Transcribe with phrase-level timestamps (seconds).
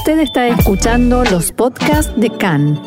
[0.00, 2.80] Usted está escuchando los podcasts de CAN.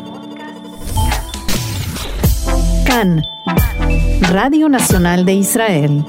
[2.84, 3.22] CAN,
[4.32, 6.04] Radio Nacional de Israel.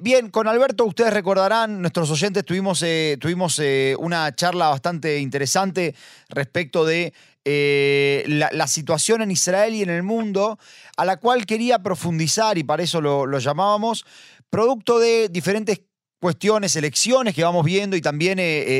[0.00, 5.94] Bien, con Alberto ustedes recordarán, nuestros oyentes tuvimos, eh, tuvimos eh, una charla bastante interesante
[6.28, 10.58] respecto de eh, la, situación en Israel y en el mundo,
[10.96, 14.04] a la cual quería profundizar y para eso lo, llamábamos,
[14.50, 15.80] producto de diferentes
[16.20, 18.38] cuestiones, elecciones que vamos viendo y también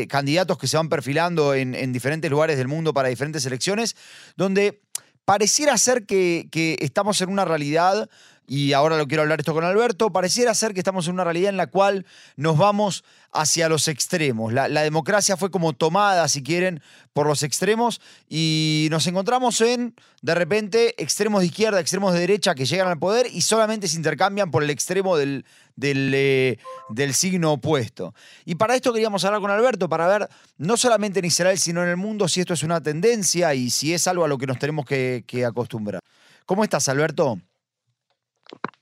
[0.08, 3.96] candidatos que se van perfilando en, diferentes lugares del mundo para diferentes elecciones,
[4.36, 4.82] donde
[5.24, 8.08] pareciera ser que, que estamos en una realidad
[8.50, 11.50] y ahora lo quiero hablar esto con Alberto, pareciera ser que estamos en una realidad
[11.50, 12.04] en la cual
[12.34, 14.52] nos vamos hacia los extremos.
[14.52, 16.82] La, democracia fue como tomada, si quieren,
[17.12, 22.56] por los extremos y nos encontramos en, de repente, extremos de izquierda, extremos de derecha
[22.56, 25.44] que llegan al poder y solamente se intercambian por el extremo del,
[25.76, 26.58] del, eh,
[26.88, 28.16] del signo opuesto.
[28.44, 31.88] Y para esto queríamos hablar con Alberto, para ver no solamente en Israel, sino en
[31.88, 34.58] el mundo, si esto es una tendencia y si es algo a lo que nos
[34.58, 36.00] tenemos que, que acostumbrar.
[36.46, 37.38] ¿Cómo estás, Alberto?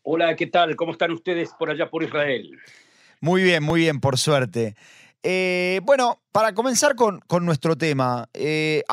[0.03, 0.75] Hola, ¿qué tal?
[0.77, 2.59] ¿Cómo están ustedes por allá por Israel?
[3.21, 4.75] Muy bien, muy bien, por suerte.
[5.23, 8.85] Eh, bueno, para comenzar con, nuestro tema, eh,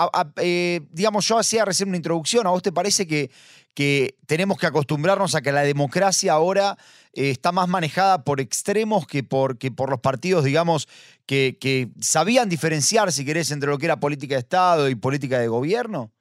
[0.41, 3.29] eh, digamos, yo hacía recién una introducción, ¿a vos te parece que,
[3.75, 6.77] que tenemos que acostumbrarnos a que la democracia ahora
[7.13, 10.89] está más manejada por extremos que por, que por los partidos, digamos,
[11.25, 15.39] que, que, sabían diferenciar, si querés, entre lo que era política de Estado y política
[15.39, 16.11] de gobierno?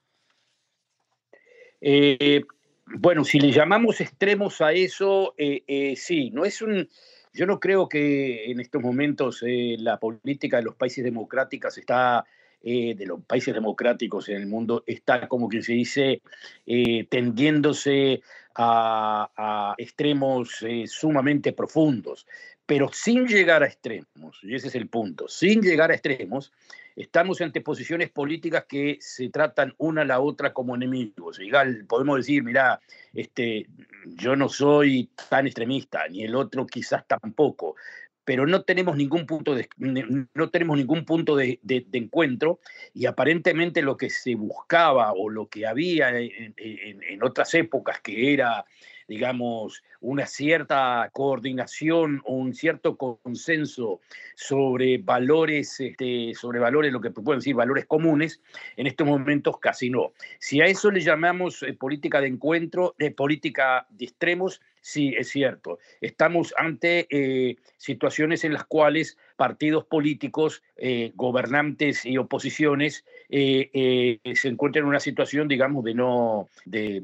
[2.87, 6.87] Bueno, si le llamamos extremos a eso, eh, eh, sí, no es un.
[7.33, 12.25] Yo no creo que en estos momentos eh, la política de los países democráticos está,
[12.63, 16.21] de los países democráticos en el mundo, está como que se dice,
[17.09, 18.21] tendiéndose
[18.55, 22.25] a, a extremos sumamente profundos,
[22.65, 26.51] pero sin llegar a extremos, y ese es el punto, sin llegar a extremos,
[26.95, 31.39] estamos ante posiciones políticas que se tratan una a la otra como enemigos.
[31.87, 32.79] Podemos decir, mira,
[33.13, 33.67] este,
[34.05, 37.75] yo no soy tan extremista, ni el otro quizás tampoco,
[38.23, 41.59] pero no tenemos ningún punto de, no tenemos ningún punto de,
[41.93, 42.59] encuentro
[42.93, 48.65] y aparentemente lo que se buscaba o lo que había en otras épocas que era
[49.07, 54.01] digamos, una cierta coordinación o un cierto consenso
[54.35, 58.41] sobre valores, este, sobre valores, lo que pueden decir, valores comunes,
[58.77, 60.13] en estos momentos casi no.
[60.39, 65.29] Si a eso le llamamos eh, política de encuentro, de política de extremos, Sí, es
[65.29, 65.79] cierto.
[65.99, 74.47] Estamos ante eh, situaciones en las cuales partidos políticos, eh, gobernantes y oposiciones eh, se
[74.47, 77.01] encuentran en una situación, digamos, de no, de,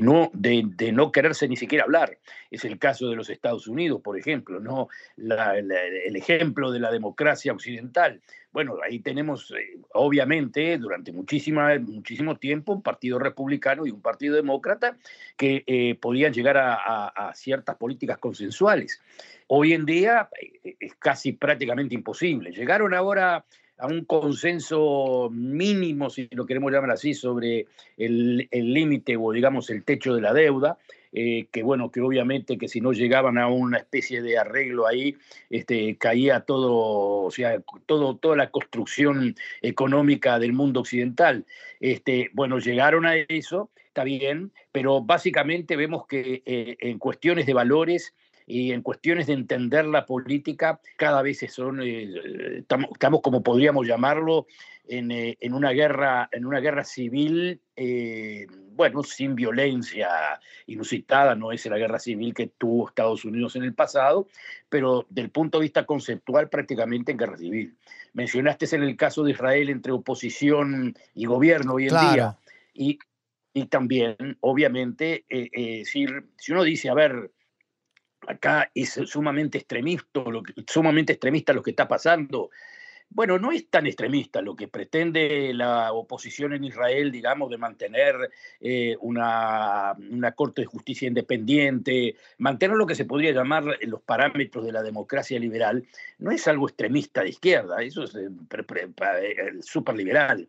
[0.00, 2.18] no, de, no quererse ni siquiera hablar.
[2.50, 4.88] Es el caso de los Estados Unidos, por ejemplo, ¿no?
[5.16, 8.20] el ejemplo de la democracia occidental.
[8.56, 14.34] Bueno, ahí tenemos, eh, obviamente, durante muchísima, muchísimo tiempo, un partido republicano y un partido
[14.34, 14.96] demócrata
[15.36, 19.02] que eh, podían llegar a, ciertas políticas consensuales.
[19.48, 22.50] Hoy en día eh, es casi prácticamente imposible.
[22.50, 23.44] Llegaron ahora
[23.78, 27.66] a un consenso mínimo, si lo queremos llamar así, sobre
[27.96, 30.78] el límite o digamos el techo de la deuda.
[31.18, 35.16] Eh, que bueno, que obviamente que si no llegaban a una especie de arreglo ahí,
[35.48, 41.46] este, caía todo, o sea, todo, toda la construcción económica del mundo occidental.
[41.80, 47.54] Este, bueno, llegaron a eso, está bien, pero básicamente vemos que eh, en cuestiones de
[47.54, 48.12] valores,
[48.46, 54.46] y en cuestiones de entender la política cada vez son, eh, estamos, como podríamos llamarlo,
[54.88, 60.08] en, eh, en, una, guerra, en una guerra civil, eh, bueno, sin violencia
[60.66, 64.28] inusitada, no es la guerra civil que tuvo Estados Unidos en el pasado,
[64.68, 67.76] pero del punto de vista conceptual prácticamente en guerra civil.
[68.12, 72.38] Mencionaste en el caso de Israel entre oposición y gobierno hoy en día.
[72.72, 72.98] Y,
[73.52, 75.24] y también, obviamente,
[75.84, 76.06] si,
[76.38, 77.32] si uno dice, a ver,
[78.26, 82.50] acá es sumamente extremista, lo que, sumamente extremista lo que está pasando.
[83.08, 88.30] Bueno, no es tan extremista lo que pretende la oposición en Israel, digamos, de mantener
[88.60, 94.66] eh, una, una, Corte de Justicia independiente, mantener lo que se podría llamar los parámetros
[94.66, 95.86] de la democracia liberal,
[96.18, 100.48] no es algo extremista de izquierda, eso es eh, eh, súper liberal.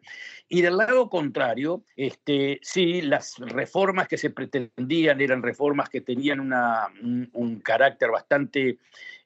[0.50, 6.39] Y del lado contrario, este, sí, las reformas que se pretendían eran reformas que tenían
[6.39, 8.77] una, un, carácter bastante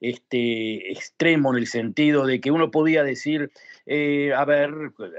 [0.02, 3.52] este, extremo en el sentido de que uno podía decir,
[3.86, 4.72] eh, a ver,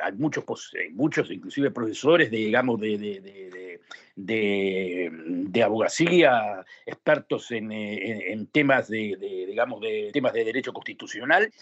[0.03, 0.45] hay muchos,
[0.91, 3.81] muchos inclusive profesores de, digamos, de, de,
[4.17, 11.53] de, de abogacía, expertos en, en, temas de, digamos, de temas de derecho constitucional,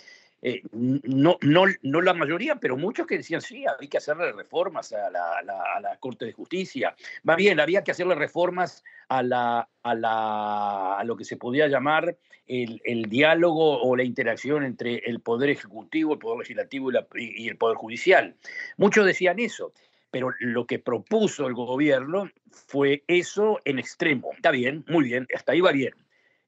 [0.42, 4.92] eh, no, no, no la mayoría, pero muchos que decían, sí, había que hacerle reformas
[4.92, 6.94] a la, a la, Corte de Justicia.
[7.28, 11.68] Va bien, había que hacerle reformas a, la, a, la, a lo que se podía
[11.68, 12.16] llamar
[12.46, 17.48] el, el, diálogo o la interacción entre el Poder Ejecutivo, el Poder Legislativo y, y
[17.48, 18.36] el Poder Judicial.
[18.76, 19.72] Muchos decían eso
[20.10, 24.32] pero lo que propuso el gobierno fue eso en extremo.
[24.34, 25.94] Está bien, muy bien, hasta ahí va bien.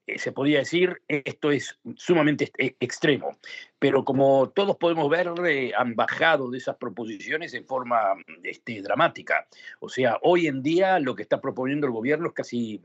[0.05, 3.37] Eh, se podía decir, esto es sumamente e, extremo,
[3.79, 9.47] pero como todos podemos ver, eh, han bajado de esas proposiciones en forma este, dramática.
[9.79, 12.81] O sea, hoy en día lo que está proponiendo el gobierno es casi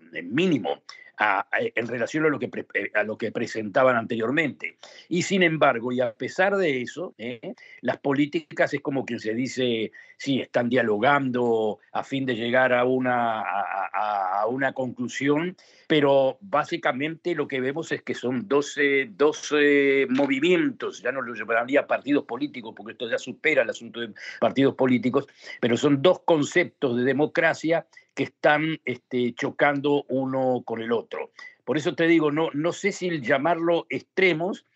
[1.21, 4.79] eh, mínimo en relación a lo, que eh, a lo que presentaban anteriormente.
[5.09, 7.55] Y sin embargo, y a pesar de eso, ¿eh?
[7.81, 12.85] las políticas es como quien se dice, sí, están dialogando a fin de llegar a
[12.85, 15.57] una, a, una conclusión,
[15.87, 21.87] pero básicamente lo que vemos es que son 12, 12 movimientos, ya no lo llamaría
[21.87, 25.27] partidos políticos, porque esto ya supera el asunto de partidos políticos,
[25.61, 27.87] pero son dos conceptos de democracia
[28.19, 31.31] que están este, chocando uno con el otro.
[31.65, 34.67] Por eso te digo, no, no sé si llamarlo extremos,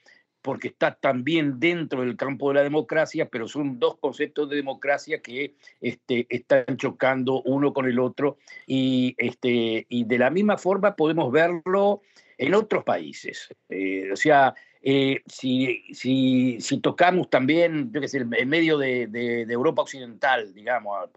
[0.43, 5.23] porque está también dentro del campo de la democracia, pero son dos conceptos de democracia
[5.23, 10.95] que este, están chocando uno con el otro y, este, y de la misma forma
[10.95, 12.03] podemos verlo
[12.39, 13.49] en otros países.
[13.69, 19.07] Eh, o sea, eh, si, si, si, tocamos también, yo qué sé, en medio de,
[19.07, 21.09] de, Europa Occidental, digamos,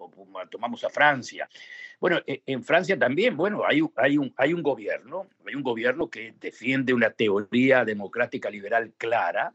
[0.52, 1.50] tomamos a Francia.
[2.00, 6.10] Bueno, e, en Francia también, bueno, hay, hay, un, hay un gobierno, hay un gobierno
[6.10, 9.52] que defiende una teoría democrática liberal clara,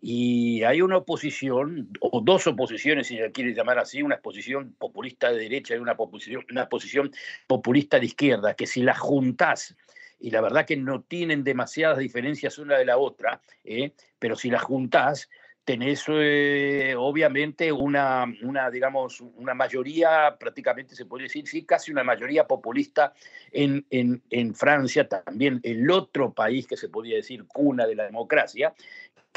[0.00, 5.32] y hay una oposición, o dos oposiciones, si se quiere llamar así, una posición populista
[5.32, 7.12] de derecha y una posición, una posición
[7.46, 9.76] populista de izquierda, que si las juntas
[10.18, 13.92] y la verdad que no tienen demasiadas diferencias una de la otra, ¿eh?
[14.18, 15.28] pero si las juntás,
[15.66, 22.04] tenés eh, obviamente una, una, digamos, una mayoría, prácticamente se puede decir, sí, casi una
[22.04, 23.12] mayoría populista
[23.50, 28.04] en, en, en Francia, también el otro país que se podría decir cuna de la
[28.04, 28.72] democracia,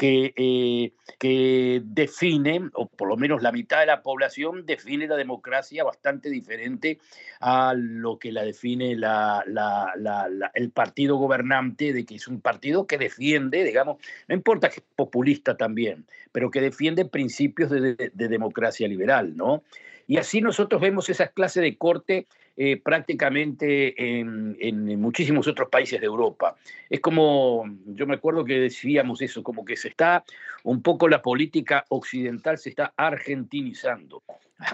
[0.00, 5.16] que, eh, que define, o por lo menos la mitad de la población define la
[5.16, 6.98] democracia bastante diferente
[7.38, 13.62] a lo que la define el partido gobernante, de que es un partido que defiende,
[13.62, 19.36] digamos, no importa que es populista también, pero que defiende principios de, de democracia liberal,
[19.36, 19.64] ¿no?
[20.10, 22.26] Y así nosotros vemos esa clase de corte
[22.56, 26.56] eh, prácticamente en, muchísimos otros países de Europa.
[26.88, 30.24] Es como, yo me acuerdo que decíamos eso, como que se está,
[30.64, 34.24] un poco la política occidental se está argentinizando.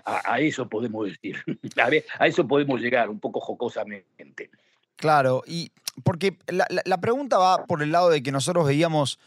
[0.06, 1.36] A, eso podemos decir,
[2.18, 4.48] a, eso podemos llegar un poco jocosamente.
[4.96, 5.70] Claro, y
[6.02, 9.18] porque la pregunta va por el lado de que nosotros veíamos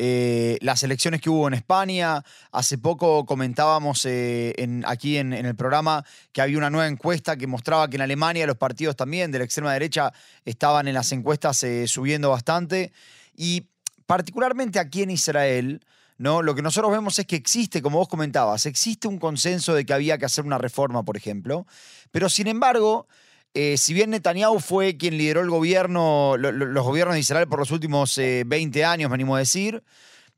[0.00, 2.22] eh, las elecciones que hubo en España.
[2.52, 4.54] Hace poco comentábamos eh,
[4.86, 8.56] aquí en, el programa que había una nueva encuesta que mostraba que en Alemania los
[8.56, 10.12] partidos también de la extrema derecha
[10.44, 12.92] estaban en las encuestas eh, subiendo bastante.
[13.34, 13.66] Y
[14.06, 15.84] particularmente aquí en Israel,
[16.16, 16.42] ¿no?
[16.42, 19.94] Lo que nosotros vemos es que existe, como vos comentabas, existe un consenso de que
[19.94, 21.66] había que hacer una reforma, por ejemplo,
[22.12, 23.08] pero sin embargo,
[23.54, 27.70] eh, si bien Netanyahu fue quien lideró el gobierno, los gobiernos de Israel por los
[27.70, 29.82] últimos 20 eh, años, me animo a decir,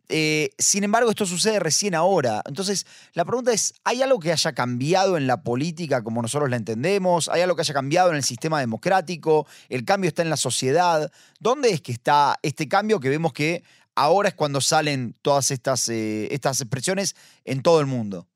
[0.09, 2.43] eh, sin embargo, esto sucede recién ahora.
[2.47, 6.57] Entonces, la pregunta es, ¿hay algo que haya cambiado en la política como nosotros la
[6.57, 7.29] entendemos?
[7.29, 9.47] ¿Hay algo que haya cambiado en el sistema democrático?
[9.69, 11.13] ¿El cambio está en la sociedad?
[11.39, 13.63] ¿Dónde es que está este cambio que vemos que
[13.95, 18.27] ahora es cuando salen todas estas, estas expresiones en todo el mundo?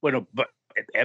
[0.00, 0.42] Bueno, eh,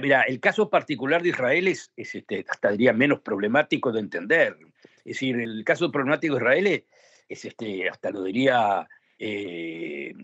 [0.02, 4.56] mira, el caso particular de Israel es, este, hasta diría menos problemático de entender.
[4.98, 6.84] Es decir, el caso problemático de Israel
[7.28, 8.88] es, este, hasta lo diría,
[9.18, 10.14] eh,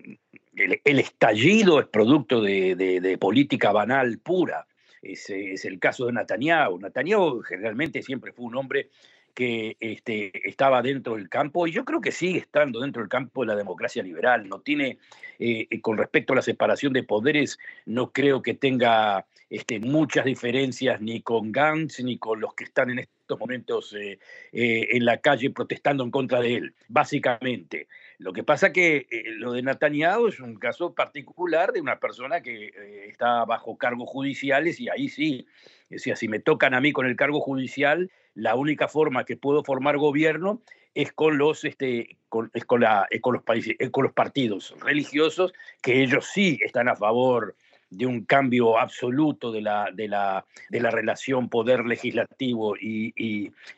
[0.54, 4.66] el, estallido es producto de, política banal pura.
[5.02, 6.78] Es, es, el caso de Netanyahu.
[6.78, 8.90] Netanyahu generalmente siempre fue un hombre
[9.34, 13.42] que este, estaba dentro del campo, y yo creo que sigue estando dentro del campo
[13.42, 14.48] de la democracia liberal.
[14.48, 14.98] No tiene,
[15.38, 20.24] eh, eh, con respecto a la separación de poderes, no creo que tenga este, muchas
[20.24, 24.18] diferencias ni con Gantz ni con los que están en estos momentos eh,
[24.52, 27.88] en la calle protestando en contra de él, básicamente.
[28.18, 29.06] Lo que pasa que
[29.38, 32.70] lo de Netanyahu es un caso particular de una persona que
[33.08, 35.46] está bajo cargos judiciales y ahí sí,
[35.88, 39.64] decía, si me tocan a mí con el cargo judicial, la única forma que puedo
[39.64, 40.62] formar gobierno
[40.94, 46.58] es con los, este, con, con, los, países, con los partidos religiosos, que ellos sí
[46.64, 47.54] están a favor
[47.90, 53.12] de un cambio absoluto de la, de la, de la relación poder legislativo y,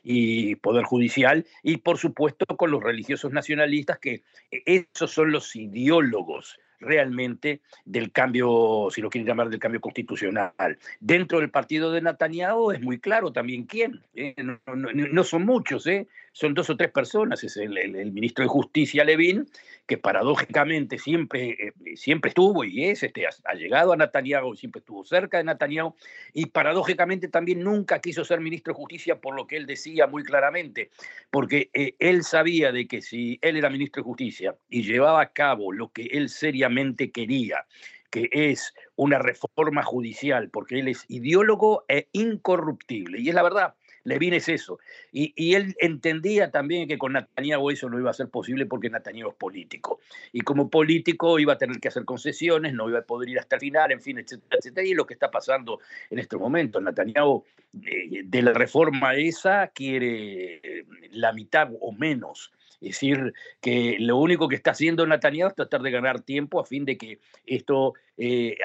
[0.04, 6.58] y, poder judicial, y por supuesto con los religiosos nacionalistas, que esos son los ideólogos
[6.82, 10.78] realmente del cambio, si lo quieren llamar, del cambio constitucional.
[11.00, 14.02] Dentro del partido de Netanyahu es muy claro también quién.
[14.14, 14.34] ¿eh?
[14.36, 16.06] No, son muchos, ¿eh?
[16.32, 17.44] Son dos o tres personas.
[17.44, 17.72] Es el,
[18.12, 19.46] ministro de Justicia, Levin,
[19.86, 25.04] que paradójicamente siempre, eh, siempre estuvo y es, este, ha, llegado a Netanyahu, siempre estuvo
[25.04, 25.94] cerca de Netanyahu,
[26.32, 30.24] y paradójicamente también nunca quiso ser ministro de Justicia por lo que él decía muy
[30.24, 30.90] claramente,
[31.30, 35.32] porque eh, él sabía de que si él era ministro de Justicia y llevaba a
[35.32, 37.66] cabo lo que él seriamente quería,
[38.10, 43.18] que es una reforma judicial, porque él es ideólogo e incorruptible.
[43.18, 44.78] Y es la verdad, Levin es eso.
[45.12, 49.30] Y, él entendía también que con Netanyahu eso no iba a ser posible porque Netanyahu
[49.30, 50.00] es político.
[50.32, 53.56] Y como político iba a tener que hacer concesiones, no iba a poder ir hasta
[53.56, 54.86] el final, en fin, etcétera, etcétera.
[54.86, 55.80] Y lo que está pasando
[56.10, 56.82] en estos momentos.
[56.82, 57.44] Netanyahu
[57.84, 62.52] eh, de la reforma esa quiere eh, la mitad o menos.
[62.80, 66.64] Es decir, que lo único que está haciendo Netanyahu es tratar de ganar tiempo a
[66.64, 68.56] fin de que esto eh,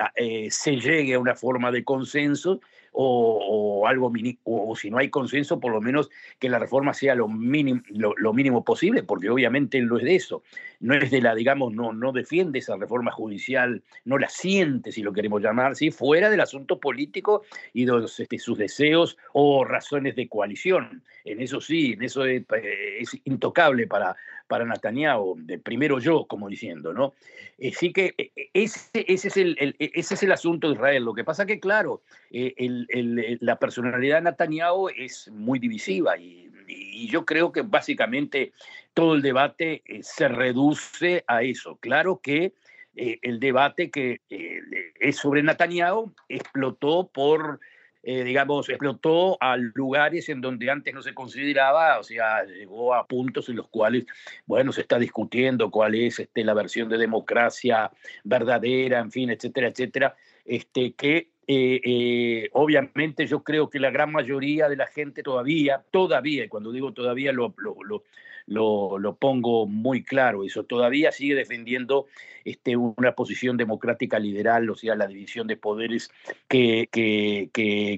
[0.50, 2.60] se llegue a una forma de consenso
[3.00, 4.12] o, algo
[4.44, 8.34] o, si no hay consenso, por lo menos que la reforma sea lo mínimo, lo,
[8.34, 10.42] mínimo posible, porque obviamente no es de eso,
[10.80, 15.04] no es de la, digamos, no, no defiende esa reforma judicial, no la siente, si
[15.04, 15.92] lo queremos llamar, ¿sí?
[15.92, 21.04] fuera del asunto político y de este, sus deseos o razones de coalición.
[21.24, 24.16] En eso sí, en eso es, eh, intocable para,
[24.48, 27.14] para Netanyahu, de primero yo, como diciendo, ¿no?
[27.60, 31.04] Así eh, que eh, ese, ese, es el, ese es el asunto de Israel.
[31.04, 32.02] Lo que pasa que, claro,
[32.32, 36.46] el, eh, la personalidad de Netanyahu es muy divisiva y,
[37.10, 38.52] yo creo que básicamente
[38.94, 41.78] todo el debate eh, se reduce a eso.
[41.78, 42.52] Claro que
[42.98, 44.20] eh, el debate que
[45.00, 47.62] es sobre Netanyahu explotó por,
[48.14, 53.50] digamos, explotó a lugares en donde antes no se consideraba, o sea, llegó a puntos
[53.50, 54.06] en los cuales,
[54.46, 57.92] bueno, se está discutiendo cuál es este, la versión de democracia
[58.24, 64.12] verdadera, en fin, etcétera, etcétera, este, que eh, eh, obviamente yo creo que la gran
[64.12, 67.54] mayoría de la gente todavía, todavía, y cuando digo todavía lo,
[69.20, 72.08] pongo muy claro, eso todavía sigue defendiendo
[72.46, 76.10] este, una posición democrática liberal, o sea, la división de poderes
[76.48, 77.50] que, que,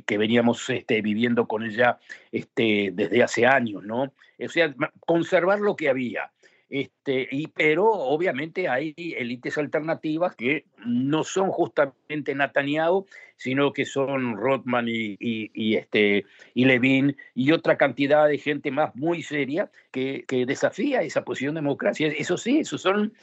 [0.06, 2.00] que, veníamos este, viviendo con ella
[2.32, 4.12] este, desde hace años, ¿no?
[4.40, 4.74] O sea,
[5.06, 6.32] conservar lo que había.
[6.70, 13.08] Este, y, pero obviamente hay élites alternativas que no son justamente Netanyahu,
[13.38, 18.96] sino que son Rothman y, y, este, y Levin y otra cantidad de gente más
[18.96, 22.08] muy seria que, que desafía esa posición de democracia.
[22.08, 23.14] Eso sí, esos son,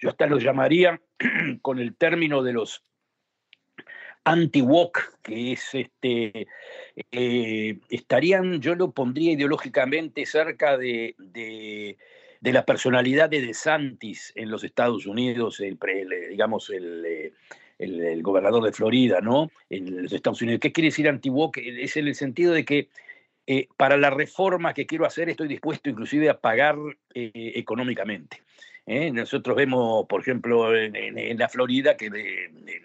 [0.00, 1.00] yo hasta los llamaría
[1.62, 2.82] con el término de los
[4.24, 6.48] anti-wok, que es este,
[7.12, 11.14] eh, estarían, yo lo pondría ideológicamente cerca de
[12.52, 15.78] la personalidad de DeSantis en los Estados Unidos, el,
[16.30, 17.32] digamos, eh,
[17.78, 19.50] el, el, gobernador de Florida, ¿no?
[19.68, 20.60] En los Estados Unidos.
[20.60, 22.88] ¿Qué quiere decir anti Es en el sentido de que
[23.46, 26.76] eh, para la reforma que quiero hacer estoy dispuesto inclusive a pagar
[27.14, 28.42] eh, económicamente.
[28.88, 32.08] Nosotros vemos, por ejemplo, en, la Florida que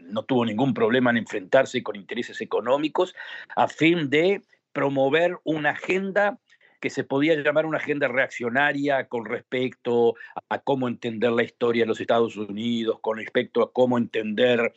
[0.01, 3.13] no tuvo ningún problema en enfrentarse con intereses económicos
[3.55, 4.41] a fin de
[4.73, 6.39] promover una agenda
[6.81, 10.15] que se podía llamar una agenda reaccionaria con respecto
[10.49, 14.73] a cómo entender la historia de los Estados Unidos, con respecto a cómo entender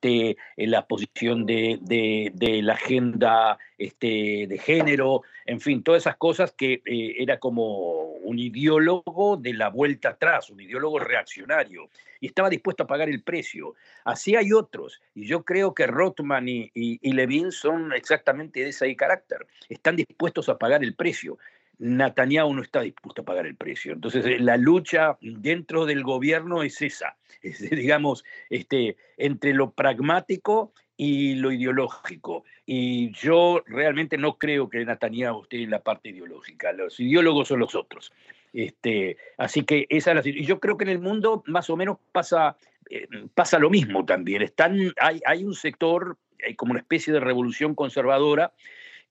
[0.00, 6.52] este, la posición de, de, la agenda este, de género, en fin, todas esas cosas
[6.52, 12.48] que eh, era como un ideólogo de la vuelta atrás, un ideólogo reaccionario, y estaba
[12.48, 13.74] dispuesto a pagar el precio.
[14.04, 18.94] Así hay otros, y yo creo que Rothman y, y, Levin son exactamente de ese
[18.96, 21.38] carácter, están dispuestos a pagar el precio.
[21.80, 23.94] Netanyahu no está dispuesto a pagar el precio.
[23.94, 30.72] Entonces, eh, la lucha dentro del gobierno es esa, es, digamos, este, entre lo pragmático
[30.96, 32.44] y lo ideológico.
[32.66, 36.72] Y yo realmente no creo que Netanyahu esté en la parte ideológica.
[36.72, 38.12] Los ideólogos son los otros.
[38.52, 41.76] Este, así que esa es la Y yo creo que en el mundo más o
[41.76, 42.58] menos pasa,
[42.90, 44.42] eh, pasa lo mismo también.
[44.42, 48.52] Están, hay, hay un sector, hay como una especie de revolución conservadora,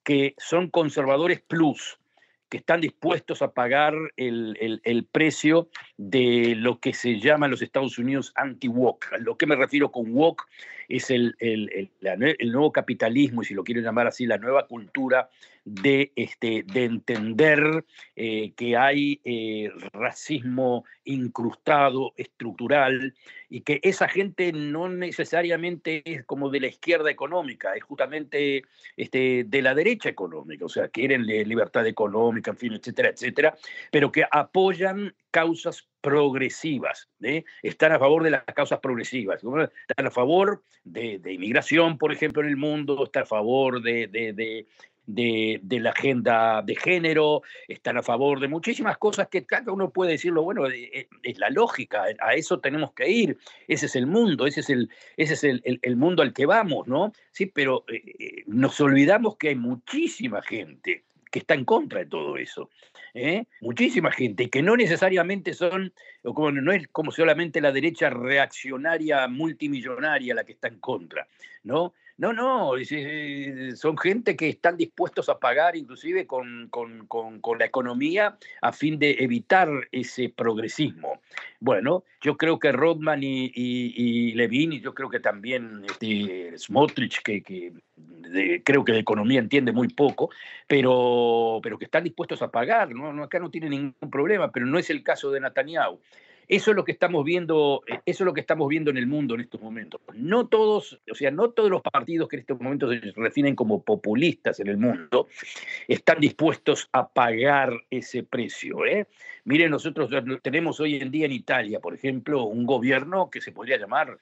[0.03, 1.99] que son conservadores plus
[2.49, 7.61] que están dispuestos a pagar el, el, precio de lo que se llama en los
[7.61, 9.13] Estados Unidos anti-wok.
[9.13, 10.47] A lo que me refiero con wok
[10.89, 15.29] es el, el, nuevo capitalismo, y si lo quiero llamar así, la nueva cultura
[15.63, 23.13] de, este, de entender eh, que hay eh, racismo incrustado, estructural,
[23.49, 28.63] y que esa gente no necesariamente es como de la izquierda económica, es justamente
[28.97, 33.55] este, de la derecha económica, o sea, quieren libertad económica, en fin, etcétera, etcétera,
[33.91, 37.43] pero que apoyan causas progresivas, ¿eh?
[37.61, 39.41] están a favor de las causas progresivas,
[39.87, 45.79] están a favor de, inmigración, por ejemplo, en el mundo, están a favor de, de,
[45.79, 50.43] la agenda de género, están a favor de muchísimas cosas que cada uno puede decirlo,
[50.43, 53.37] bueno, eh, eh, es, la lógica, a eso tenemos que ir,
[53.67, 57.11] ese es el mundo, ese es el, ese es el, mundo al que vamos, ¿no?
[57.31, 62.37] Sí, pero eh, nos olvidamos que hay muchísima gente que está en contra de todo
[62.37, 62.69] eso.
[63.61, 65.93] Muchísima gente, que no necesariamente son,
[66.23, 71.27] como, no es como solamente la derecha reaccionaria multimillonaria la que está en contra,
[71.63, 71.93] ¿no?
[72.19, 72.73] No, no,
[73.75, 76.69] son gente que están dispuestos a pagar inclusive con,
[77.57, 81.21] la economía a fin de evitar ese progresismo.
[81.61, 87.41] Bueno, yo creo que Rodman y, Levin, y yo creo que también este, Smotrich, que,
[88.65, 90.29] creo que de economía entiende muy poco,
[90.67, 93.23] pero, pero que están dispuestos a pagar, ¿no?
[93.23, 96.01] acá no tiene ningún problema, pero no es el caso de Netanyahu.
[96.49, 99.05] Eso es lo que estamos viendo, eh, eso es lo que estamos viendo en el
[99.05, 100.01] mundo en estos momentos.
[100.15, 103.83] No todos, o sea, no todos los partidos que en estos momentos se definen como
[103.83, 105.27] populistas en el mundo
[105.87, 108.83] están dispuestos a pagar ese precio.
[108.87, 109.05] ¿eh?
[109.43, 110.09] Miren, nosotros
[110.41, 114.17] tenemos hoy en día en Italia, por ejemplo, un gobierno que se podría llamar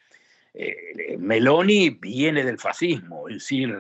[0.54, 3.76] eh, Meloni viene del fascismo, decir,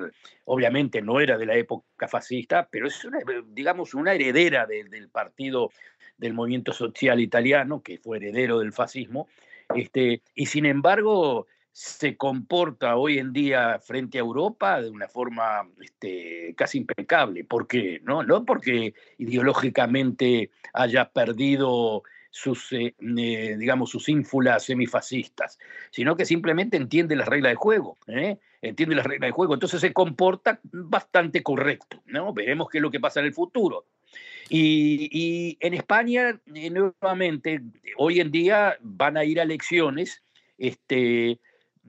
[0.45, 5.71] obviamente no era de la época fascista, pero es una, digamos, una heredera del partido
[6.17, 9.27] del movimiento social italiano, que fue heredero del fascismo,
[9.75, 15.69] este, y sin embargo se comporta hoy en día frente a Europa de una forma
[15.79, 17.43] este, casi impecable.
[17.43, 18.01] ¿Por qué?
[18.03, 22.01] No, no porque ideológicamente haya perdido
[22.31, 25.59] sus, eh, eh, digamos, sus ínfulas semifascistas,
[25.91, 28.37] sino que simplemente entiende las reglas de juego, ¿eh?
[28.61, 32.33] Entiende las reglas de juego, entonces se comporta bastante correcto, ¿no?
[32.33, 33.85] Veremos qué es lo que pasa en el futuro.
[34.49, 37.61] Y, en España, eh, nuevamente,
[37.97, 40.23] hoy en día van a ir a elecciones
[40.57, 41.39] este,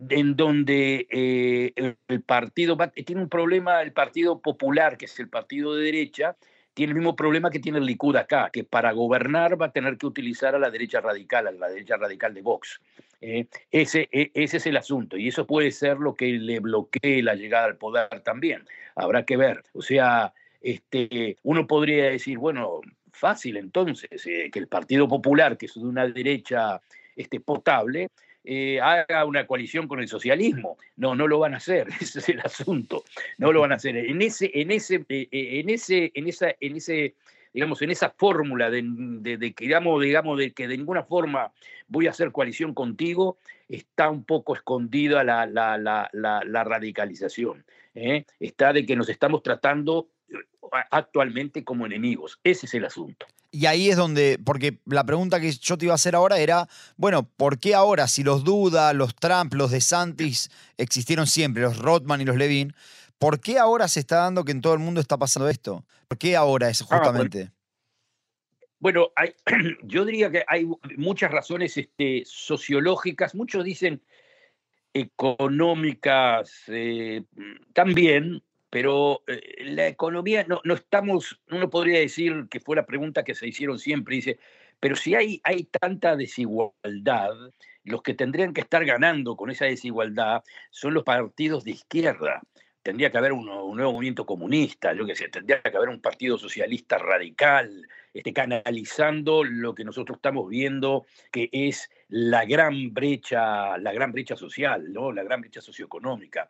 [0.08, 5.74] en donde eh, el partido tiene un problema, el Partido Popular, que es el partido
[5.74, 6.37] de derecha,
[6.78, 9.98] tiene el mismo problema que tiene el Likud acá, que para gobernar va a tener
[9.98, 12.80] que utilizar a la derecha radical, a la derecha radical de Vox.
[13.20, 17.20] Eh, ese, e, ese es el asunto y eso puede ser lo que le bloquee
[17.20, 18.62] la llegada al poder también.
[18.94, 19.64] Habrá que ver.
[19.72, 25.66] O sea, este, uno podría decir, bueno, fácil entonces, eh, que el Partido Popular, que
[25.66, 26.80] es de una derecha
[27.16, 28.10] este, potable,
[28.50, 30.78] eh, haga una coalición con el socialismo.
[30.96, 33.04] No, no lo van a hacer, ese es el asunto.
[33.37, 33.94] No lo van a hacer.
[33.98, 37.14] En ese, en ese, eh, en ese, en esa, ese,
[37.52, 38.82] digamos, en esa fórmula de,
[39.54, 41.52] que digamos, digamos, de que de ninguna forma
[41.88, 43.37] voy a hacer coalición contigo,
[43.68, 47.66] está un poco escondida la radicalización.
[48.40, 50.08] Está de que nos estamos tratando
[50.90, 52.38] actualmente como enemigos.
[52.44, 53.26] Ese es el asunto.
[53.50, 56.68] Y ahí es donde, porque la pregunta que yo te iba a hacer ahora era,
[56.96, 62.20] bueno, ¿por qué ahora, si los Duda, los Trump, los DeSantis existieron siempre, los Rothman
[62.20, 62.74] y los Levin,
[63.18, 65.84] ¿por qué ahora se está dando que en todo el mundo está pasando esto?
[66.08, 67.50] ¿Por qué ahora es ah, justamente?
[68.80, 69.12] bueno,
[69.82, 74.02] yo diría que hay muchas razones este, sociológicas, muchos dicen
[74.94, 77.22] económicas eh,
[77.72, 83.24] también, pero eh, la economía, no, no estamos, uno podría decir que fue la pregunta
[83.24, 84.38] que se hicieron siempre, dice,
[84.81, 87.31] pero si hay, hay tanta desigualdad,
[87.85, 92.42] los que tendrían que estar ganando con esa desigualdad son los partidos de izquierda.
[92.83, 96.38] Tendría que haber un, nuevo movimiento comunista, yo qué sé, tendría que haber un partido
[96.38, 103.92] socialista radical, este, canalizando lo que nosotros estamos viendo, que es la gran brecha, la
[103.92, 105.12] gran brecha social, ¿no?
[105.12, 106.48] la gran brecha socioeconómica.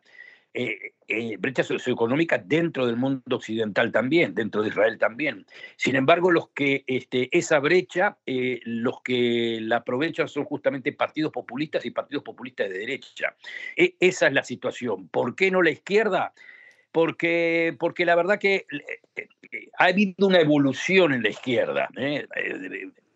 [0.51, 5.45] Eh, eh, brecha socioeconómica dentro del mundo occidental también, dentro de Israel también.
[5.75, 11.31] Sin embargo, los que este, esa brecha, eh, los que la aprovechan son justamente partidos
[11.31, 13.35] populistas y partidos populistas de derecha.
[13.75, 15.07] E, esa es la situación.
[15.09, 16.33] ¿Por qué no la izquierda?
[16.91, 18.65] Porque, porque la verdad que
[19.77, 21.89] ha habido una evolución en la izquierda.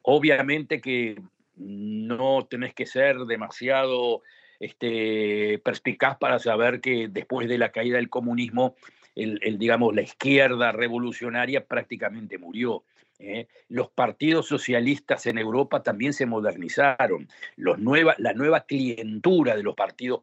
[0.04, 1.20] Obviamente que
[1.56, 4.22] no tenés que ser demasiado
[4.64, 8.76] este, perspicaz para saber que después de la caída del comunismo,
[9.16, 12.84] el, digamos, la izquierda revolucionaria prácticamente murió.
[13.24, 13.48] ¿Eh?
[13.70, 17.28] Los partidos socialistas en Europa también se modernizaron.
[17.56, 20.22] Los nueva, la nueva clientura de los partidos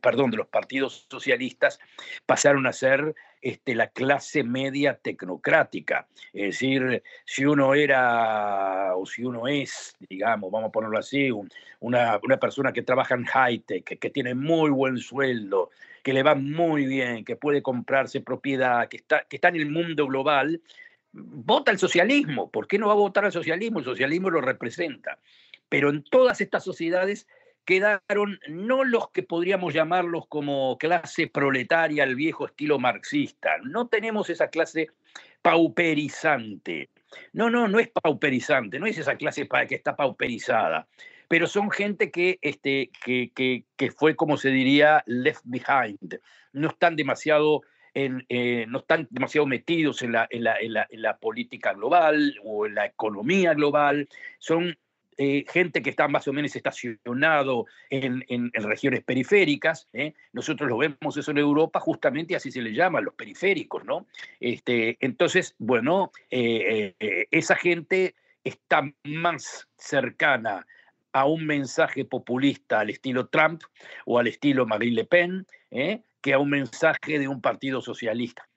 [0.00, 1.78] perdón, de los partidos socialistas
[2.26, 6.06] pasaron a ser este, la clase media tecnocrática.
[6.32, 11.30] Es decir, si uno era o si uno es, digamos, vamos a ponerlo así,
[11.80, 15.70] una, una persona que trabaja en high-tech, que, que tiene muy buen sueldo,
[16.02, 19.70] que le va muy bien, que puede comprarse propiedad, que está, que está en el
[19.70, 20.60] mundo global,
[21.14, 22.50] vota el socialismo.
[22.50, 23.78] ¿Por qué no va a votar al socialismo?
[23.78, 25.18] El socialismo lo representa.
[25.68, 27.26] Pero en todas estas sociedades
[27.64, 33.56] quedaron no los que podríamos llamarlos como clase proletaria al viejo estilo marxista.
[33.64, 34.88] No tenemos esa clase
[35.40, 36.90] pauperizante.
[37.32, 40.88] No, no, no es pauperizante, no es esa clase que está pauperizada.
[41.28, 46.20] Pero son gente que, este, que, que, que fue, como se diría, left behind.
[46.52, 47.62] No están demasiado
[47.94, 50.42] eh, no están demasiado metidos en la, en,
[51.20, 54.76] política global o en la economía global, son
[55.16, 59.88] eh, gente que está más o menos estacionado en, en, regiones periféricas.
[59.92, 60.14] ¿eh?
[60.32, 64.06] Nosotros lo vemos eso en Europa, justamente así se le llama, los periféricos, ¿no?
[64.40, 70.66] Este, entonces, bueno, esa gente está más cercana
[71.14, 73.62] a un mensaje populista al estilo Trump
[74.04, 76.02] o al estilo Marine Le Pen, ¿eh?
[76.20, 78.48] que a un mensaje de un partido socialista.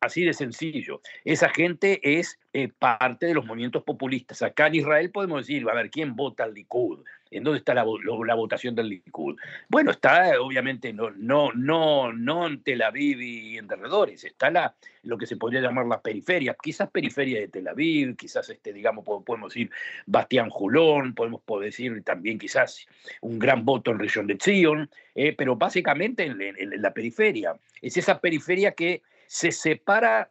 [0.00, 1.00] Así de sencillo.
[1.24, 4.42] Esa gente es eh, parte de los movimientos populistas.
[4.42, 7.02] Acá en Israel podemos decir, a ver, ¿quién vota al Likud?
[7.30, 9.36] ¿En dónde está la, votación del Likud?
[9.68, 14.74] Bueno, está obviamente no, no, no, no en Tel Aviv y en alrededores, está la,
[15.02, 19.04] lo que se podría llamar la periferia, quizás periferia de Tel Aviv, quizás, este, digamos,
[19.04, 19.70] podemos decir
[20.06, 22.86] Bastián Julón, podemos decir también quizás
[23.22, 27.56] un gran voto en región de Zion, eh, pero básicamente en la periferia.
[27.80, 29.02] Es esa periferia que
[29.34, 30.30] se separa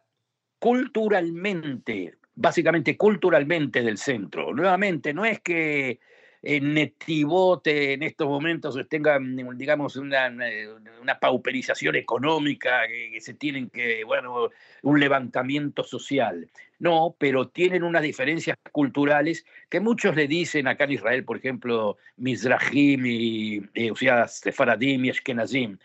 [0.58, 4.54] culturalmente, básicamente culturalmente del centro.
[4.54, 6.00] Nuevamente, no es que
[6.40, 10.34] en Netivote en estos momentos tengan, digamos, una,
[11.02, 14.48] una pauperización económica, que, se tienen que, bueno,
[14.80, 16.48] un levantamiento social.
[16.78, 21.98] No, pero tienen unas diferencias culturales que muchos le dicen acá en Israel, por ejemplo,
[22.16, 25.78] Mizrahim y, eh, o sea, Sefaradim y Ashkenazim.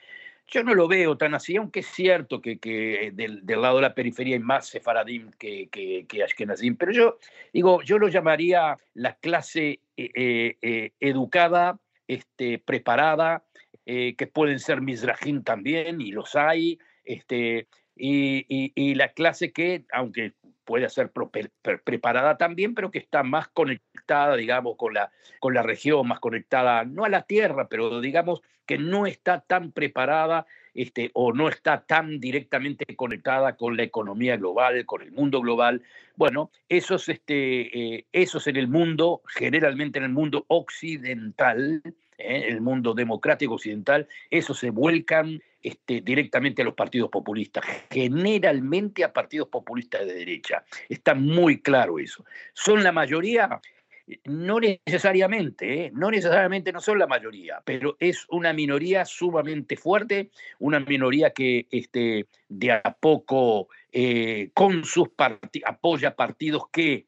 [0.52, 3.84] Yo no lo veo tan así, aunque es cierto que, que del, del, lado de
[3.84, 7.18] la periferia hay más sefaradim que, que, que, ashkenazim, pero yo
[7.54, 13.44] digo, yo lo llamaría la clase eh, eh, eh educada, este, preparada,
[13.86, 17.68] eh, que pueden ser mizrahim también, y los hay, este,
[18.00, 20.34] y, la clase que, aunque
[20.66, 21.12] puede ser
[21.84, 26.86] preparada también, pero que está más conectada, digamos, con la, con la región, más conectada,
[26.86, 31.86] no a la tierra, pero digamos que no está tan preparada este, o no está
[31.86, 35.82] tan directamente conectada con la economía global, con el mundo global.
[36.16, 41.82] Bueno, esos, este, eh, esos en el mundo, generalmente en el mundo occidental,
[42.20, 42.46] ¿eh?
[42.48, 49.12] el mundo democrático occidental, esos se vuelcan este, directamente a los partidos populistas, generalmente a
[49.12, 50.64] partidos populistas de derecha.
[50.88, 52.26] Está muy claro eso.
[52.54, 53.60] ¿Son la mayoría?
[54.26, 55.92] No necesariamente, ¿eh?
[55.94, 61.68] no necesariamente no son la mayoría, pero es una minoría sumamente fuerte, una minoría que
[61.70, 65.10] este, de a poco eh, con sus
[65.66, 67.06] apoya partidos que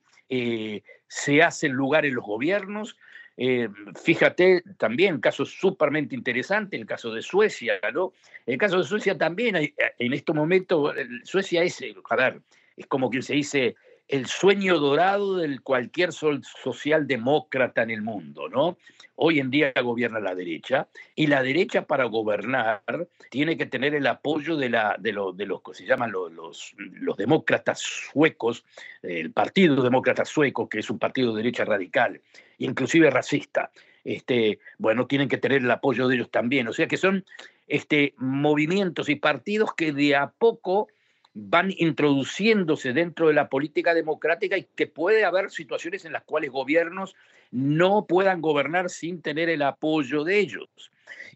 [1.08, 2.98] se hacen lugar en los gobiernos,
[3.38, 3.70] eh,
[4.02, 8.14] fíjate también, caso súpermente interesante, el caso de Suecia, ¿no?
[8.46, 12.42] El caso de Suecia también, en este momento, Suecia es, a ver,
[12.76, 13.76] es como quien se dice,
[14.12, 18.78] el sueño dorado del cualquier socialdemócrata en el mundo, ¿no?
[19.16, 22.82] Hoy en día gobierna la derecha y la derecha para gobernar
[23.30, 27.16] tiene que tener el apoyo de, la, de, los que se llaman los, los, los,
[27.16, 28.66] demócratas suecos,
[29.02, 32.20] el Partido Demócrata Sueco, que es un partido de derecha radical,
[32.58, 33.72] inclusive racista.
[34.04, 36.68] Este, bueno, tienen que tener el apoyo de ellos también.
[36.68, 37.24] O sea que son
[37.68, 40.90] este, movimientos y partidos que de a poco
[41.34, 46.52] van introduciéndose dentro de la política democrática y que puede haber situaciones en las cuales
[46.52, 47.16] gobiernos
[47.52, 50.70] no puedan gobernar sin tener el apoyo de ellos.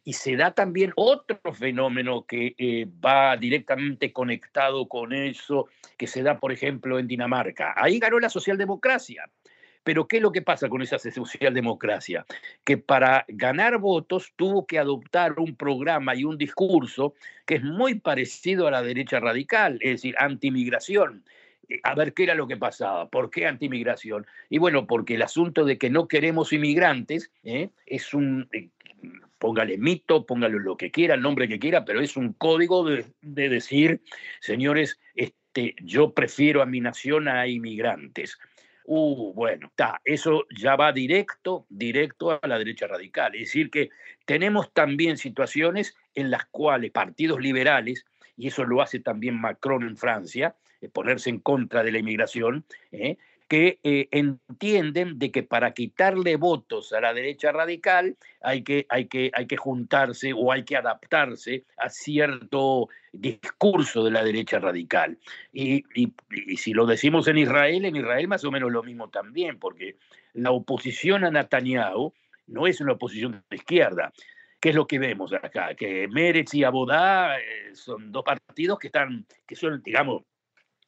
[0.03, 6.23] Y se da también otro fenómeno que eh, va directamente conectado con eso, que se
[6.23, 7.73] da, por ejemplo, en Dinamarca.
[7.75, 9.29] Ahí ganó la socialdemocracia.
[9.85, 12.25] Pero ¿qué es lo que pasa con esa socialdemocracia?
[12.63, 17.13] Que para ganar votos tuvo que adoptar un programa y un discurso
[17.45, 21.23] que es muy parecido a la derecha radical, es decir, antimigración.
[21.69, 24.25] Eh, a ver qué era lo que pasaba, por qué antimigración.
[24.49, 27.69] Y bueno, porque el asunto de que no queremos inmigrantes ¿eh?
[27.85, 28.69] es un, eh,
[29.37, 33.05] póngale mito, póngale lo que quiera, el nombre que quiera, pero es un código de,
[33.21, 34.01] decir,
[34.39, 38.39] señores, este, yo prefiero a mi nación a inmigrantes.
[38.85, 43.35] Uh, bueno, está, eso ya va directo, directo a la derecha radical.
[43.35, 43.89] Es decir, que
[44.25, 48.05] tenemos también situaciones en las cuales partidos liberales,
[48.37, 52.65] y eso lo hace también Macron en Francia, eh, ponerse en contra de la inmigración,
[52.91, 53.17] ¿eh?
[53.47, 59.05] Que eh, entienden de que para quitarle votos a la derecha radical hay que, hay,
[59.05, 65.17] que, hay que juntarse o hay que adaptarse a cierto discurso de la derecha radical.
[65.53, 65.83] Y,
[66.57, 69.97] si lo decimos en Israel, en Israel más o menos lo mismo también, porque
[70.33, 72.13] la oposición a Netanyahu
[72.47, 74.11] no es una oposición de izquierda.
[74.59, 75.75] ¿Qué es lo que vemos acá?
[75.75, 80.23] Que Meretz y Abodá eh, son dos partidos que están, que son, digamos,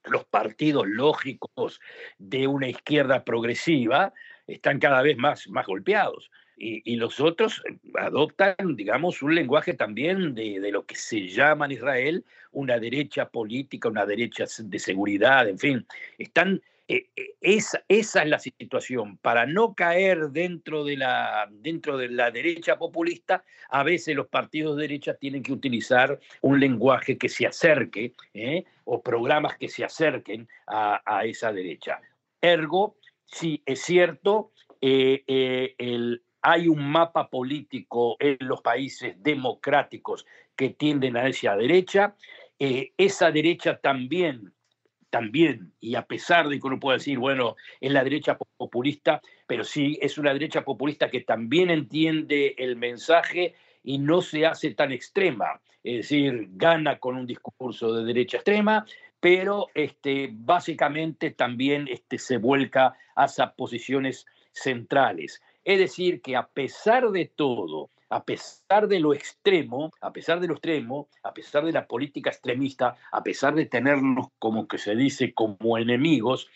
[0.09, 1.79] los partidos lógicos
[2.17, 4.13] de una izquierda progresiva
[4.47, 6.31] están cada vez más, más golpeados.
[6.59, 11.65] Y, los otros eh, adoptan, digamos, un lenguaje también de, de, lo que se llama
[11.65, 15.85] en Israel una derecha política, una derecha de seguridad, en fin,
[16.17, 19.17] están eh, eh, esa, es la situación.
[19.17, 24.77] Para no caer dentro de, la, dentro de la derecha populista, a veces los partidos
[24.77, 28.63] de derecha tienen que utilizar un lenguaje que se acerque ¿eh?
[28.85, 31.99] o programas que se acerquen a, esa derecha.
[32.41, 32.95] Ergo,
[33.25, 41.27] sí, es cierto, el, hay un mapa político en los países democráticos que tienden a
[41.27, 42.15] esa derecha.
[42.59, 44.53] esa derecha también
[45.17, 49.63] también, y a pesar de que uno pueda decir, bueno, es la derecha populista, pero
[49.63, 54.91] sí es una derecha populista que también entiende el mensaje y no se hace tan
[54.91, 58.85] extrema, es decir, gana con un discurso de derecha extrema,
[59.19, 65.41] pero este, básicamente también este, se vuelca hacia posiciones centrales.
[65.65, 70.47] Es decir, que a pesar de todo, a pesar de lo extremo, a pesar de
[70.47, 74.95] lo extremo, a pesar de la política extremista, a pesar de tenernos como que se
[74.95, 76.47] dice como enemigos,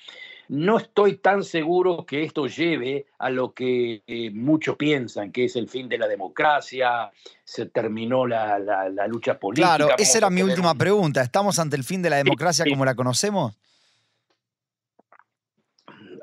[0.47, 5.55] no estoy tan seguro que esto lleve a lo que eh, muchos piensan, que es
[5.55, 7.09] el fin de la democracia,
[7.43, 8.59] se terminó la,
[9.07, 9.77] lucha política.
[9.77, 11.21] Claro, esa era mi última pregunta.
[11.21, 13.57] ¿Estamos ante el fin de la democracia como la conocemos?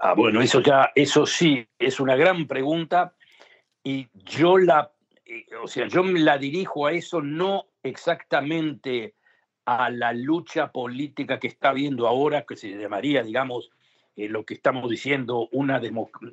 [0.01, 3.15] Ah, bueno, eso ya, eso sí, es una gran pregunta
[3.83, 4.93] y yo la
[5.63, 9.15] o sea, yo me la dirijo a eso no exactamente
[9.65, 13.71] a la lucha política que está habiendo ahora, que se llamaría, digamos,
[14.17, 15.81] eh, lo que estamos diciendo, una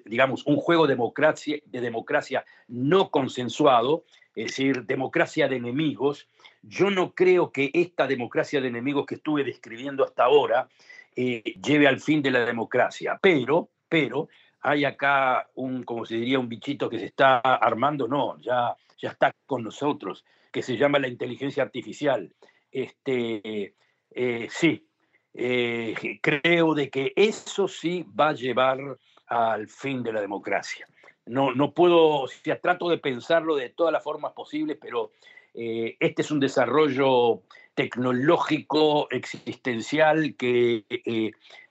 [0.05, 4.05] digamos, un juego democracia, de democracia no consensuado,
[4.35, 6.27] es decir, democracia de enemigos.
[6.63, 10.67] Yo no creo que esta democracia de enemigos que estuve describiendo hasta ahora
[11.15, 14.29] eh, lleve al fin de la democracia, pero, pero
[14.61, 19.09] hay acá un, como se diría, un bichito que se está armando, no, ya ya
[19.09, 22.33] está con nosotros, que se llama la inteligencia artificial.
[22.71, 23.75] Este,
[24.11, 24.87] eh, sí,
[25.33, 28.79] eh, creo de que eso sí va a llevar
[29.27, 30.87] al fin de la democracia.
[31.25, 32.29] No, no puedo, o
[32.61, 35.11] trato de pensarlo de todas las formas posibles, pero
[35.53, 37.41] eh, este es un desarrollo
[37.73, 40.85] tecnológico, existencial, que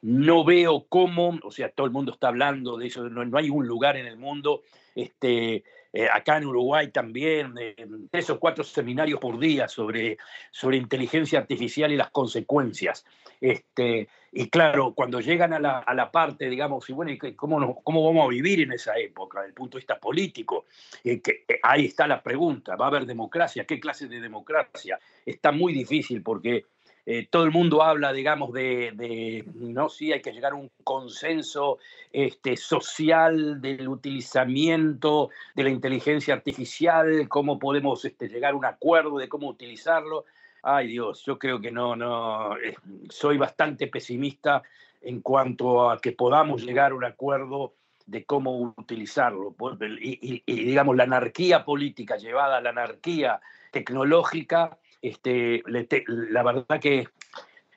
[0.03, 3.49] no veo cómo, o sea, todo el mundo está hablando de eso, no, no hay
[3.49, 4.63] un lugar en el mundo
[4.95, 5.65] este,
[5.97, 10.19] eh, acá en Uruguay también, eh, tres o cuatro seminarios por día sobre,
[10.51, 13.07] sobre inteligencia artificial y las consecuencias.
[13.41, 18.25] Este, y claro, cuando llegan a la, a la parte, digamos, bueno, ¿cómo, ¿cómo vamos
[18.25, 20.65] a vivir en esa época desde el punto de vista político?
[21.05, 23.65] Eh, que, ahí está la pregunta, ¿va a haber democracia?
[23.65, 24.99] ¿Qué clase de democracia?
[25.25, 26.65] Está muy difícil porque
[27.07, 31.79] eh, todo el mundo habla, digamos, de, no, sí, hay que llegar a un consenso
[32.11, 39.19] este, social del utilizamiento de la inteligencia artificial, cómo podemos este, llegar a un acuerdo
[39.19, 40.25] de cómo utilizarlo.
[40.63, 42.75] Ay Dios, yo creo que no, no, eh,
[43.11, 44.63] soy bastante pesimista
[45.03, 47.75] en cuanto a que podamos llegar a un acuerdo
[48.07, 49.55] de cómo utilizarlo.
[50.01, 53.41] y digamos, la anarquía política llevada a la anarquía
[53.71, 57.09] tecnológica este, la verdad que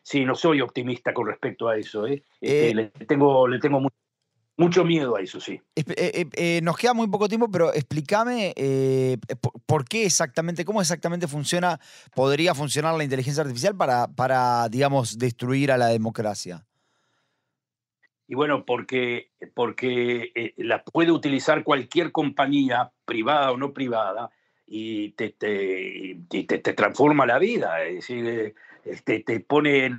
[0.01, 2.07] sí, no soy optimista con respecto a eso.
[2.07, 2.23] ¿eh?
[2.39, 3.85] Este, eh, le tengo, le tengo
[4.55, 5.59] mucho miedo a eso, sí.
[5.75, 8.53] Eh, nos queda muy poco tiempo, pero explícame
[9.65, 11.81] por qué exactamente, cómo exactamente funciona,
[12.15, 16.65] podría funcionar la inteligencia artificial para, para digamos, destruir a la democracia.
[18.29, 24.29] Y bueno, porque, porque la puede utilizar cualquier compañía, privada o no privada,
[24.67, 28.53] y te, te, te, transforma la vida, es decir,
[28.84, 29.97] este, te pone,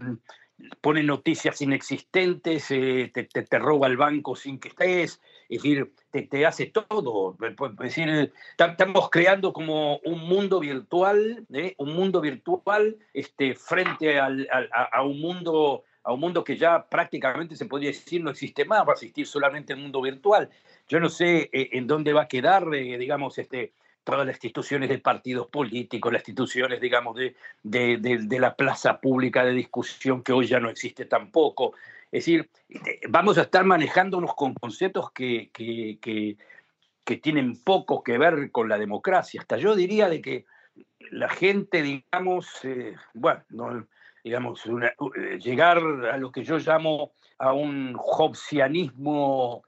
[0.82, 6.66] pone noticias inexistentes, eh, te, roba el banco sin que estés, es decir, te, hace
[6.66, 7.34] todo.
[7.78, 11.74] Decir, estamos creando como un mundo virtual, ¿eh?
[11.78, 17.54] un mundo virtual este, frente al, a, un mundo a un mundo que ya prácticamente
[17.54, 20.48] se podría decir no existe más, va a existir solamente el mundo virtual.
[20.88, 23.72] Yo no sé eh, en dónde va a quedar, eh, digamos, este,
[24.08, 29.52] todas las instituciones de partidos políticos, las instituciones, digamos, de, de, la plaza pública de
[29.52, 31.74] discusión que hoy ya no existe tampoco.
[32.10, 36.38] Es decir, eh, vamos a estar manejándonos con conceptos que, que, que,
[37.04, 39.42] que tienen poco que ver con la democracia.
[39.42, 40.46] Hasta yo diría de que
[41.10, 42.48] la gente, digamos,
[43.12, 43.86] bueno, no,
[44.24, 45.76] digamos, eh, llegar
[46.10, 49.64] a lo que yo llamo a un hobbesianismo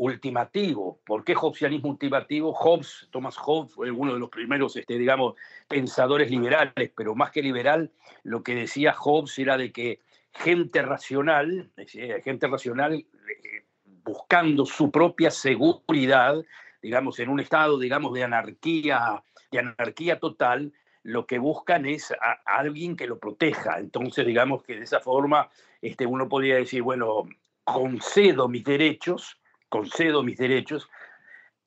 [0.00, 0.98] ultimativo.
[1.04, 2.54] ¿Por qué hobbesianismo ultimativo?
[2.54, 5.34] Hobbes, Thomas Hobbes, fue uno de los primeros, este, digamos,
[5.68, 7.90] pensadores liberales, pero más que liberal,
[8.22, 10.00] lo que decía Hobbes era de que
[10.32, 11.70] gente racional,
[12.24, 13.64] gente racional eh,
[14.02, 16.42] buscando su propia seguridad,
[16.80, 22.40] digamos, en un estado, digamos, de anarquía, de anarquía total, lo que buscan es a,
[22.46, 23.78] alguien que lo proteja.
[23.78, 25.50] Entonces, digamos que de esa forma
[25.82, 27.28] este, uno podría decir, bueno,
[27.64, 29.39] concedo mis derechos,
[29.70, 30.90] concedo mis derechos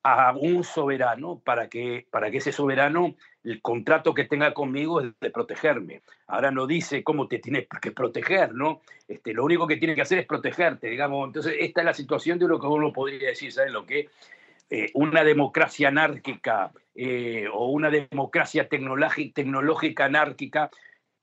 [0.03, 5.13] a un soberano para que, para que ese soberano, el contrato que tenga conmigo es
[5.19, 6.01] de protegerme.
[6.27, 8.81] Ahora no dice cómo te tienes que proteger, ¿no?
[9.07, 11.27] Este, lo único que tiene que hacer es protegerte, digamos.
[11.27, 14.09] Entonces, esta es la situación de lo que uno podría decir, ¿sabes lo que?
[14.69, 20.69] Eh, una democracia anárquica eh, o una democracia tecnológica anárquica,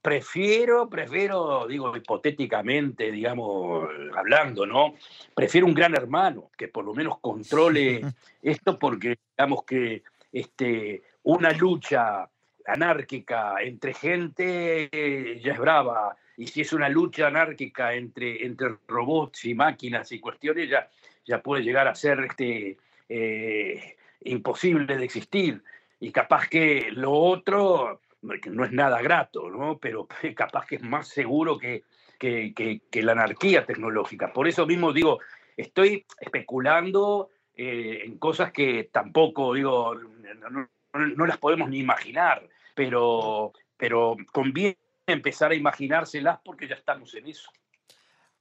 [0.03, 4.95] prefiero, prefiero, digo hipotéticamente, digamos, hablando, ¿no?
[5.35, 8.01] Prefiero un gran hermano que por lo menos controle
[8.43, 12.29] esto porque, digamos que este, una lucha
[12.67, 18.77] anárquica entre gente eh, ya es brava, y si es una lucha anárquica entre, entre
[18.89, 20.89] robots y máquinas y cuestiones, ya,
[21.27, 25.63] ya puede llegar a ser este, eh, imposible de existir.
[25.99, 29.79] Y capaz que lo otro no es nada grato, ¿no?
[29.79, 30.07] pero
[30.37, 31.85] capaz que es más seguro que,
[32.19, 34.33] que, la anarquía tecnológica.
[34.33, 35.21] Por eso mismo digo,
[35.57, 44.17] estoy especulando eh, en cosas que tampoco, digo, no, las podemos ni imaginar, pero, pero
[44.33, 47.51] conviene empezar a imaginárselas porque ya estamos en eso.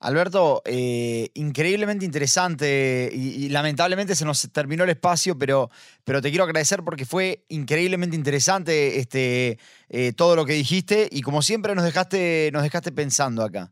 [0.01, 5.69] Alberto, eh, increíblemente interesante y, lamentablemente se nos terminó el espacio, pero,
[6.05, 9.59] pero te quiero agradecer porque fue increíblemente interesante este,
[9.89, 13.71] eh, todo lo que dijiste y como siempre nos dejaste, nos dejaste pensando acá.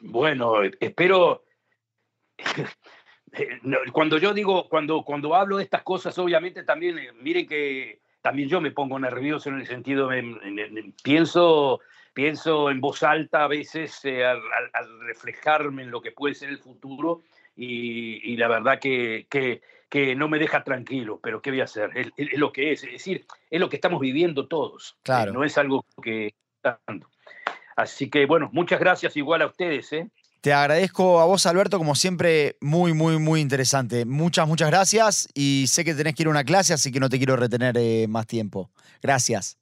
[0.00, 1.44] Bueno, espero...
[3.94, 8.48] Cuando yo digo, cuando, cuando hablo de estas cosas, obviamente también, eh, miren que también
[8.48, 10.10] yo me pongo nervioso en el sentido,
[11.02, 11.80] pienso
[12.12, 14.40] pienso en voz alta a veces eh, al,
[15.06, 17.22] reflejarme en lo que puede ser el futuro
[17.54, 21.90] y, la verdad que, que, no me deja tranquilo, pero ¿qué voy a hacer?
[21.94, 25.32] Es, lo que es, es decir, es lo que estamos viviendo todos, eh, claro.
[25.32, 26.34] no es algo que...
[27.74, 29.92] Así que bueno, muchas gracias igual a ustedes.
[29.92, 30.08] ¿eh?
[30.40, 34.04] Te agradezco a vos, Alberto, como siempre, muy, muy, muy interesante.
[34.04, 37.08] Muchas, muchas gracias y sé que tenés que ir a una clase, así que no
[37.08, 37.76] te quiero retener
[38.08, 38.70] más tiempo.
[39.02, 39.61] Gracias.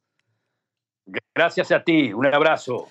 [1.34, 2.90] Gracias a ti, un abrazo.